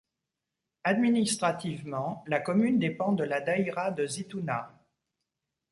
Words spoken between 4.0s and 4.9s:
Zitouna.